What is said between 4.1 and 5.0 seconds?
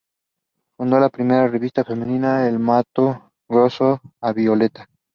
"A Violeta".